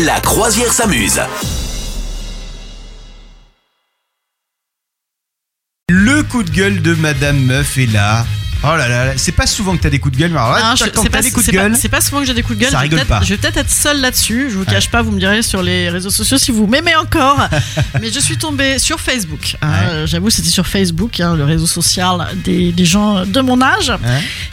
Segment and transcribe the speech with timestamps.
[0.00, 1.20] La croisière s'amuse.
[5.90, 8.24] Le coup de gueule de Madame Meuf est là.
[8.64, 10.52] Oh là là, là, c'est pas souvent que t'as des coups de gueule, mais alors
[10.52, 12.20] là, je- quand c'est t'as pas, des coups de c'est pas- gueule, c'est pas souvent
[12.20, 12.70] que j'ai des coups de gueule.
[12.70, 13.24] Ça je vais rigole peut-être- pas.
[13.24, 14.48] Je vais peut-être être seule là-dessus.
[14.50, 17.38] Je vous cache pas, vous me direz sur les réseaux sociaux si vous m'aimez encore.
[18.00, 19.56] Mais je suis tombée sur Facebook.
[19.62, 19.76] hein, Ouais.
[19.90, 23.92] euh, J'avoue, c'était sur Facebook, hein, le réseau social des, des gens de mon âge.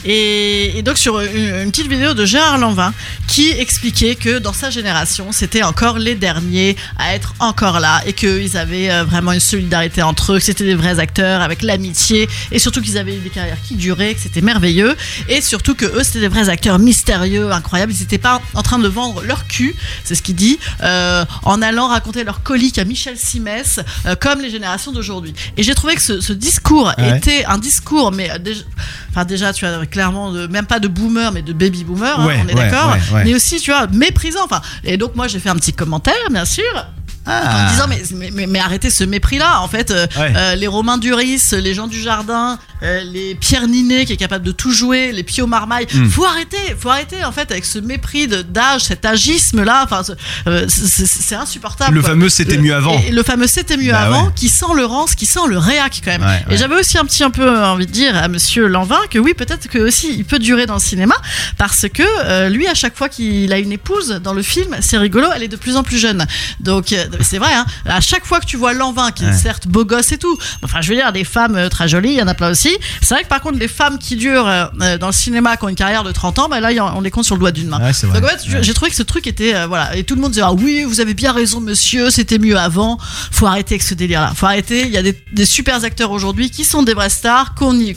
[0.05, 2.93] Et, et donc sur une, une petite vidéo de Gérard Lanvin
[3.27, 8.13] qui expliquait que dans sa génération, c'était encore les derniers à être encore là et
[8.13, 12.27] qu'ils avaient euh, vraiment une solidarité entre eux, que c'était des vrais acteurs avec l'amitié
[12.51, 14.95] et surtout qu'ils avaient des carrières qui duraient, que c'était merveilleux
[15.27, 17.91] et surtout que eux c'était des vrais acteurs mystérieux, incroyables.
[17.93, 21.61] Ils n'étaient pas en train de vendre leur cul, c'est ce qu'il dit, euh, en
[21.61, 25.33] allant raconter leur colique à Michel Simès euh, comme les générations d'aujourd'hui.
[25.57, 27.17] Et j'ai trouvé que ce, ce discours Ouais.
[27.17, 28.61] était un discours, mais euh, déjà,
[29.09, 32.25] enfin déjà tu as clairement de, même pas de boomer, mais de baby boomer, hein,
[32.27, 32.95] on est ouais, d'accord,
[33.25, 34.43] mais aussi tu vois méprisant.
[34.45, 37.67] Enfin, et donc moi j'ai fait un petit commentaire, bien sûr, en Ah.
[37.71, 39.61] disant mais, mais, mais- mais arrêtez ce mépris-là.
[39.61, 40.33] En fait, euh, Ouais.
[40.35, 44.45] euh, les Romains Duris, les gens du jardin, euh, les Pierre Ninet qui est capable
[44.45, 46.07] de tout jouer, les Pio Marmaille, Hmm.
[46.09, 49.81] faut arrêter, faut arrêter en fait avec ce mépris d'âge, cet agisme-là.
[49.83, 50.13] Enfin, ce-
[50.49, 51.95] euh, c'est- insupportable.
[51.95, 52.11] Le quoi.
[52.11, 52.97] fameux c'était Le- mieux avant.
[53.07, 54.31] Et le fameux c'était mieux Bah avant, ouais.
[54.35, 56.21] qui sent le rance, qui sent le réac quand même.
[56.21, 56.53] Ouais, ouais.
[56.55, 59.33] Et j'avais aussi un petit un peu envie de dire à Monsieur Lanvin que oui,
[59.33, 61.15] peut-être que aussi il peut durer dans le cinéma
[61.57, 64.97] parce que euh, lui, à chaque fois qu'il a une épouse dans le film, c'est
[64.97, 66.25] rigolo, elle est de plus en plus jeune.
[66.59, 69.67] Donc euh, c'est vrai, hein, à chaque fois que tu vois Lanvin, qui est certes
[69.67, 72.21] beau gosse et tout, enfin je veux dire des femmes euh, très jolies, il y
[72.21, 72.68] en a plein aussi.
[73.01, 75.65] C'est vrai que par contre les femmes qui durent euh, euh, dans le cinéma, qui
[75.65, 77.67] ont une carrière de 30 ans, bah là on les compte sur le doigt d'une
[77.67, 77.79] main.
[77.79, 77.91] Ouais.
[78.03, 78.63] Donc en fait, Ouais.
[78.63, 80.83] j'ai trouvé que ce truc était euh, voilà et tout le monde disait ah oui
[80.83, 82.97] vous avez bien raison monsieur c'était mieux avant
[83.31, 86.11] faut arrêter avec ce délire là faut arrêter il y a des, des super acteurs
[86.11, 87.95] aujourd'hui qui sont des vraies stars y-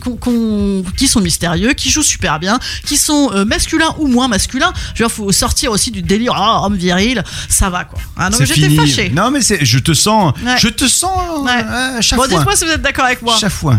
[0.97, 5.03] qui sont mystérieux qui jouent super bien qui sont euh, masculins ou moins masculins je
[5.03, 8.39] veux dire faut sortir aussi du délire ah, homme viril ça va quoi ah, donc
[8.41, 8.77] C'est j'étais fini.
[8.77, 10.57] fâchée Non mais je te sens, Ouais.
[10.59, 11.51] je te sens Ouais.
[11.65, 13.79] euh, chaque bon dites-moi si vous êtes d'accord avec moi Chaque fois.